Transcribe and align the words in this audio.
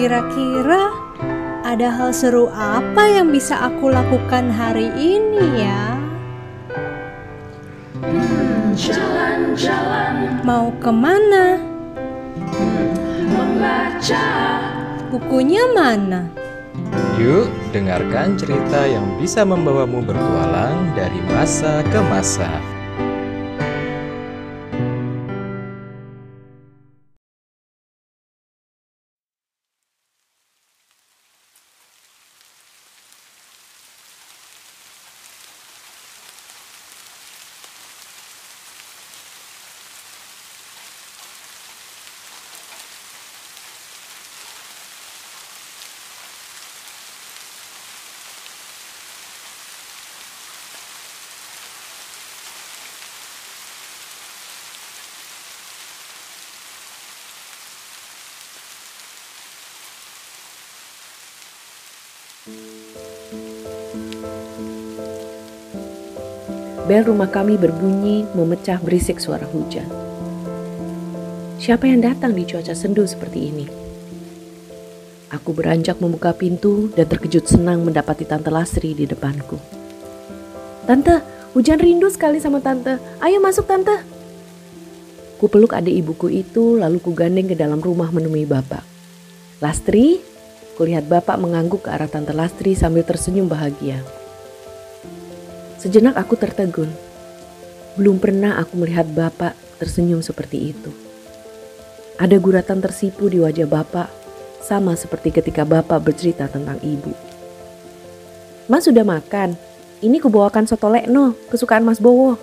Kira-kira 0.00 0.96
ada 1.60 1.92
hal 1.92 2.16
seru 2.16 2.48
apa 2.48 3.04
yang 3.04 3.28
bisa 3.28 3.52
aku 3.68 3.92
lakukan 3.92 4.48
hari 4.48 4.88
ini 4.96 5.60
ya? 5.60 5.92
Hmm, 8.00 8.72
jalan-jalan. 8.72 10.40
Mau 10.40 10.72
ke 10.80 10.88
mana? 10.88 11.60
Membaca. 13.28 14.24
Bukunya 15.12 15.68
mana? 15.68 16.32
Yuk, 17.20 17.52
dengarkan 17.76 18.40
cerita 18.40 18.88
yang 18.88 19.04
bisa 19.20 19.44
membawamu 19.44 20.00
bertualang 20.00 20.96
dari 20.96 21.20
masa 21.28 21.84
ke 21.84 22.00
masa. 22.08 22.48
Bel 66.88 67.04
rumah 67.04 67.28
kami 67.28 67.60
berbunyi 67.60 68.24
memecah 68.32 68.80
berisik 68.80 69.20
suara 69.20 69.44
hujan. 69.44 69.84
Siapa 71.60 71.84
yang 71.84 72.00
datang 72.00 72.32
di 72.32 72.48
cuaca 72.48 72.72
sendu 72.72 73.04
seperti 73.04 73.52
ini? 73.52 73.68
Aku 75.36 75.52
beranjak 75.52 76.00
membuka 76.00 76.32
pintu 76.32 76.88
dan 76.96 77.04
terkejut 77.12 77.44
senang 77.44 77.84
mendapati 77.84 78.24
Tante 78.24 78.48
Lasri 78.48 78.96
di 78.96 79.04
depanku. 79.04 79.60
Tante, 80.88 81.20
hujan 81.52 81.76
rindu 81.76 82.08
sekali 82.08 82.40
sama 82.40 82.64
Tante. 82.64 82.96
Ayo 83.20 83.36
masuk 83.44 83.68
Tante. 83.68 84.00
Ku 85.36 85.44
peluk 85.52 85.76
adik 85.76 85.92
ibuku 85.92 86.32
itu 86.32 86.80
lalu 86.80 87.04
ku 87.04 87.12
gandeng 87.12 87.52
ke 87.52 87.54
dalam 87.54 87.84
rumah 87.84 88.08
menemui 88.08 88.48
bapak. 88.48 88.80
Lastri, 89.60 90.24
kulihat 90.78 91.06
bapak 91.06 91.40
mengangguk 91.40 91.86
ke 91.86 91.90
arah 91.90 92.10
Tante 92.10 92.34
Lastri 92.36 92.76
sambil 92.76 93.02
tersenyum 93.02 93.46
bahagia. 93.48 94.02
Sejenak 95.80 96.20
aku 96.20 96.36
tertegun. 96.36 96.92
Belum 97.96 98.20
pernah 98.20 98.60
aku 98.60 98.76
melihat 98.76 99.08
Bapak 99.08 99.56
tersenyum 99.80 100.20
seperti 100.20 100.76
itu. 100.76 100.92
Ada 102.20 102.36
guratan 102.36 102.84
tersipu 102.84 103.32
di 103.32 103.40
wajah 103.40 103.64
Bapak, 103.64 104.12
sama 104.60 104.92
seperti 104.92 105.32
ketika 105.32 105.64
Bapak 105.64 106.04
bercerita 106.04 106.52
tentang 106.52 106.76
ibu. 106.84 107.16
Mas 108.68 108.84
sudah 108.84 109.08
makan? 109.08 109.56
Ini 110.04 110.20
kubawakan 110.20 110.68
soto 110.68 110.92
lekno, 110.92 111.32
kesukaan 111.48 111.88
Mas 111.88 111.96
Bowo. 111.96 112.36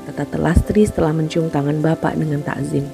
Kata 0.00 0.24
Tante 0.24 0.40
Lastri 0.40 0.88
setelah 0.88 1.12
mencium 1.12 1.52
tangan 1.52 1.76
Bapak 1.84 2.16
dengan 2.16 2.40
takzim. 2.40 2.88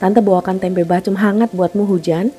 Tante 0.00 0.24
bawakan 0.24 0.56
tempe 0.56 0.88
bacem 0.88 1.20
hangat 1.20 1.52
buatmu 1.52 1.84
hujan. 1.84 2.32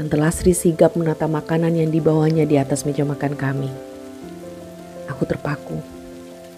Tante 0.00 0.16
Lastri 0.16 0.56
sigap 0.56 0.96
menata 0.96 1.28
makanan 1.28 1.76
yang 1.76 1.92
dibawanya 1.92 2.48
di 2.48 2.56
atas 2.56 2.88
meja 2.88 3.04
makan 3.04 3.36
kami. 3.36 3.68
Aku 5.12 5.28
terpaku. 5.28 5.76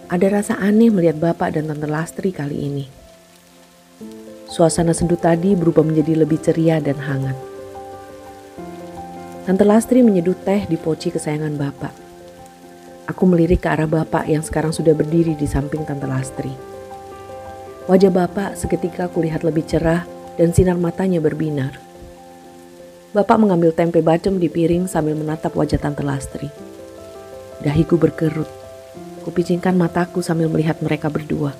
Ada 0.06 0.30
rasa 0.30 0.54
aneh 0.62 0.94
melihat 0.94 1.18
Bapak 1.18 1.58
dan 1.58 1.66
Tante 1.66 1.90
Lastri 1.90 2.30
kali 2.30 2.70
ini. 2.70 2.86
Suasana 4.46 4.94
sendu 4.94 5.18
tadi 5.18 5.58
berubah 5.58 5.82
menjadi 5.82 6.22
lebih 6.22 6.38
ceria 6.38 6.78
dan 6.78 6.94
hangat. 7.02 7.34
Tante 9.42 9.66
Lastri 9.66 10.06
menyeduh 10.06 10.38
teh 10.38 10.62
di 10.70 10.78
poci 10.78 11.10
kesayangan 11.10 11.58
Bapak. 11.58 11.94
Aku 13.10 13.26
melirik 13.26 13.66
ke 13.66 13.74
arah 13.74 13.90
Bapak 13.90 14.30
yang 14.30 14.46
sekarang 14.46 14.70
sudah 14.70 14.94
berdiri 14.94 15.34
di 15.34 15.50
samping 15.50 15.82
Tante 15.82 16.06
Lastri. 16.06 16.54
Wajah 17.90 18.14
Bapak 18.14 18.54
seketika 18.54 19.10
kulihat 19.10 19.42
lebih 19.42 19.66
cerah 19.66 20.06
dan 20.38 20.54
sinar 20.54 20.78
matanya 20.78 21.18
berbinar. 21.18 21.90
Bapak 23.12 23.36
mengambil 23.36 23.76
tempe 23.76 24.00
bacem 24.00 24.40
di 24.40 24.48
piring 24.48 24.88
sambil 24.88 25.12
menatap 25.12 25.52
wajah 25.52 25.76
Tante 25.76 26.00
Lastri. 26.00 26.48
Dahiku 27.60 28.00
berkerut. 28.00 28.48
Kupicingkan 29.20 29.76
mataku 29.76 30.24
sambil 30.24 30.48
melihat 30.48 30.80
mereka 30.80 31.12
berdua. 31.12 31.52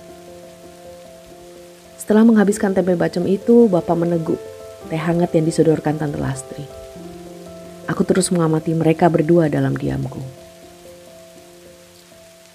Setelah 2.01 2.25
menghabiskan 2.25 2.73
tempe 2.73 2.97
bacem 2.97 3.29
itu, 3.29 3.69
Bapak 3.69 4.01
meneguk 4.01 4.41
teh 4.89 4.97
hangat 4.97 5.37
yang 5.37 5.45
disodorkan 5.45 6.01
Tante 6.01 6.17
Lastri. 6.17 6.65
Aku 7.85 8.01
terus 8.09 8.33
mengamati 8.33 8.73
mereka 8.73 9.13
berdua 9.13 9.53
dalam 9.53 9.77
diamku. 9.77 10.25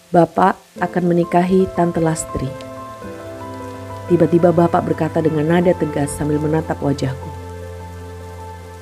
Bapak 0.09 0.57
akan 0.81 1.03
menikahi 1.05 1.69
Tante 1.77 2.01
Lastri. 2.01 2.49
Tiba-tiba 4.09 4.49
Bapak 4.49 4.81
berkata 4.89 5.21
dengan 5.21 5.53
nada 5.53 5.77
tegas 5.77 6.09
sambil 6.17 6.41
menatap 6.41 6.81
wajahku. 6.81 7.36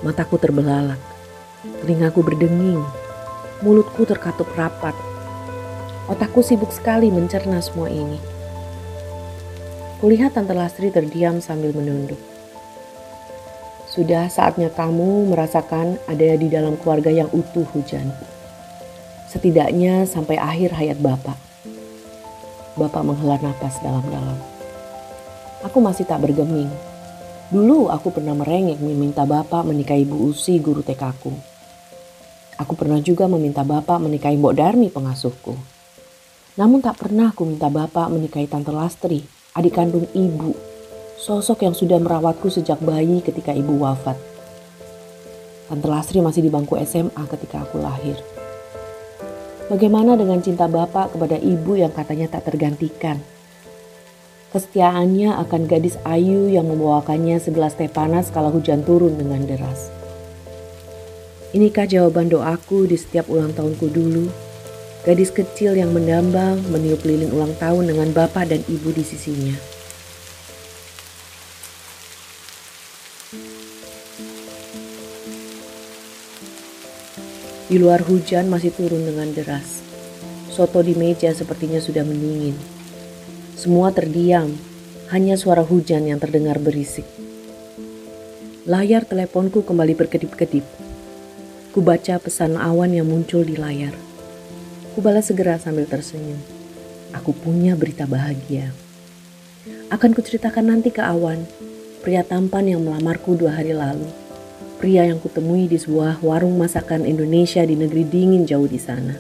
Mataku 0.05 0.37
terbelalak, 0.37 1.01
telingaku 1.81 2.21
berdenging, 2.21 2.85
Mulutku 3.63 4.03
terkatup 4.03 4.51
rapat. 4.59 4.91
Otakku 6.11 6.43
sibuk 6.43 6.75
sekali 6.75 7.07
mencerna 7.07 7.63
semua 7.63 7.87
ini. 7.87 8.19
Kulihat 10.03 10.35
Tante 10.35 10.51
Lastri 10.51 10.91
terdiam 10.91 11.39
sambil 11.39 11.71
menunduk. 11.71 12.19
Sudah 13.87 14.27
saatnya 14.27 14.67
kamu 14.69 15.31
merasakan 15.31 15.95
ada 16.03 16.35
di 16.35 16.51
dalam 16.51 16.75
keluarga 16.77 17.07
yang 17.07 17.31
utuh 17.31 17.63
hujan. 17.71 18.11
Setidaknya 19.31 20.03
sampai 20.03 20.35
akhir 20.35 20.75
hayat 20.75 20.99
Bapak. 20.99 21.39
Bapak 22.75 23.01
menghela 23.07 23.39
nafas 23.39 23.79
dalam-dalam. 23.79 24.35
Aku 25.63 25.79
masih 25.79 26.03
tak 26.03 26.21
bergeming. 26.21 26.67
Dulu 27.45 27.93
aku 27.93 28.09
pernah 28.09 28.33
merengek 28.33 28.81
meminta 28.81 29.21
Bapak 29.21 29.69
menikahi 29.69 30.01
Bu 30.01 30.33
Usi 30.33 30.57
guru 30.57 30.81
TK 30.81 31.13
Aku 32.55 32.73
pernah 32.73 32.97
juga 33.03 33.27
meminta 33.27 33.67
bapak 33.67 33.99
menikahi 33.99 34.39
Mbok 34.39 34.55
Darmi 34.55 34.87
pengasuhku. 34.87 35.53
Namun 36.55 36.79
tak 36.79 37.03
pernah 37.03 37.35
aku 37.35 37.43
minta 37.43 37.67
bapak 37.67 38.07
menikahi 38.07 38.47
Tante 38.47 38.71
Lastri, 38.71 39.19
adik 39.51 39.75
kandung 39.75 40.07
ibu. 40.15 40.55
Sosok 41.19 41.67
yang 41.67 41.75
sudah 41.75 41.99
merawatku 41.99 42.47
sejak 42.47 42.79
bayi 42.79 43.19
ketika 43.19 43.51
ibu 43.51 43.75
wafat. 43.83 44.15
Tante 45.67 45.87
Lastri 45.91 46.23
masih 46.23 46.47
di 46.47 46.49
bangku 46.49 46.79
SMA 46.79 47.23
ketika 47.35 47.67
aku 47.67 47.83
lahir. 47.83 48.15
Bagaimana 49.67 50.15
dengan 50.15 50.39
cinta 50.39 50.71
bapak 50.71 51.11
kepada 51.11 51.35
ibu 51.35 51.75
yang 51.75 51.91
katanya 51.91 52.39
tak 52.39 52.47
tergantikan? 52.47 53.19
Kesetiaannya 54.55 55.35
akan 55.35 55.67
gadis 55.67 55.99
ayu 56.07 56.47
yang 56.47 56.71
membawakannya 56.71 57.43
segelas 57.43 57.75
teh 57.75 57.91
panas 57.91 58.31
kalau 58.31 58.55
hujan 58.55 58.87
turun 58.87 59.19
dengan 59.19 59.43
deras. 59.43 59.91
Inikah 61.51 61.83
jawaban 61.83 62.31
doaku 62.31 62.87
di 62.87 62.95
setiap 62.95 63.27
ulang 63.27 63.51
tahunku 63.51 63.91
dulu? 63.91 64.31
Gadis 65.03 65.35
kecil 65.35 65.75
yang 65.75 65.91
mendambang 65.91 66.63
meniup 66.71 67.03
lilin 67.03 67.35
ulang 67.35 67.51
tahun 67.59 67.91
dengan 67.91 68.15
bapak 68.15 68.47
dan 68.47 68.63
ibu 68.71 68.95
di 68.95 69.03
sisinya. 69.03 69.59
Di 77.67 77.75
luar 77.75 78.07
hujan 78.07 78.47
masih 78.47 78.71
turun 78.71 79.03
dengan 79.03 79.35
deras. 79.35 79.83
Soto 80.47 80.79
di 80.79 80.95
meja 80.95 81.35
sepertinya 81.35 81.83
sudah 81.83 82.07
mendingin. 82.07 82.74
Semua 83.65 83.89
terdiam, 83.89 84.53
hanya 85.09 85.33
suara 85.41 85.65
hujan 85.65 86.05
yang 86.05 86.21
terdengar 86.21 86.61
berisik. 86.61 87.01
Layar 88.69 89.09
teleponku 89.09 89.65
kembali 89.65 89.97
berkedip-kedip. 89.97 90.61
Ku 91.73 91.81
baca 91.81 92.21
pesan 92.21 92.61
awan 92.61 92.93
yang 92.93 93.09
muncul 93.09 93.41
di 93.41 93.57
layar. 93.57 93.89
Ku 94.93 95.01
balas 95.01 95.33
segera 95.33 95.57
sambil 95.57 95.89
tersenyum. 95.89 96.37
Aku 97.17 97.33
punya 97.33 97.73
berita 97.73 98.05
bahagia. 98.05 98.69
Akan 99.89 100.13
kuceritakan 100.13 100.69
nanti 100.69 100.93
ke 100.93 101.01
awan, 101.01 101.41
pria 102.05 102.21
tampan 102.21 102.69
yang 102.69 102.85
melamarku 102.85 103.33
dua 103.33 103.57
hari 103.57 103.73
lalu. 103.73 104.05
Pria 104.77 105.09
yang 105.09 105.17
kutemui 105.17 105.65
di 105.65 105.81
sebuah 105.81 106.21
warung 106.21 106.53
masakan 106.61 107.01
Indonesia 107.01 107.65
di 107.65 107.73
negeri 107.73 108.05
dingin 108.05 108.45
jauh 108.45 108.69
di 108.69 108.77
sana. 108.77 109.17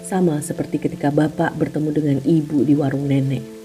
Sama 0.00 0.40
seperti 0.40 0.80
ketika 0.80 1.12
bapak 1.12 1.52
bertemu 1.60 1.90
dengan 1.92 2.18
ibu 2.24 2.64
di 2.64 2.72
warung 2.72 3.04
nenek. 3.04 3.55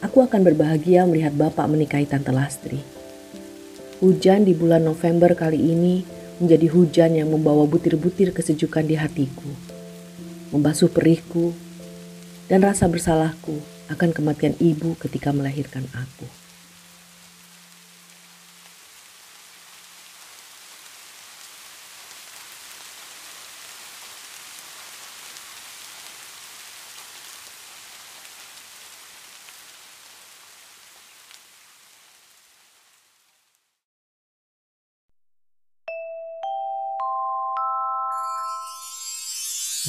Aku 0.00 0.24
akan 0.24 0.40
berbahagia 0.40 1.04
melihat 1.04 1.36
bapak 1.36 1.68
menikahi 1.68 2.08
Tante 2.08 2.32
Lastri. 2.32 2.80
Hujan 4.00 4.48
di 4.48 4.56
bulan 4.56 4.80
November 4.80 5.36
kali 5.36 5.60
ini 5.60 6.00
menjadi 6.40 6.72
hujan 6.72 7.20
yang 7.20 7.28
membawa 7.28 7.68
butir-butir 7.68 8.32
kesejukan 8.32 8.88
di 8.88 8.96
hatiku, 8.96 9.52
membasuh 10.56 10.88
perihku, 10.88 11.52
dan 12.48 12.64
rasa 12.64 12.88
bersalahku 12.88 13.60
akan 13.92 14.16
kematian 14.16 14.56
ibu 14.56 14.96
ketika 14.96 15.36
melahirkan 15.36 15.84
aku. 15.92 16.24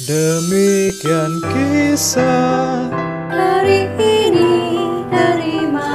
Demikian 0.02 1.38
kisah 1.46 2.90
Hari 3.30 3.86
ini 4.02 4.82
terima 5.06 5.94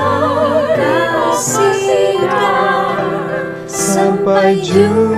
kasih 0.79 2.15
Sampai 3.67 4.63
jumpa 4.63 5.16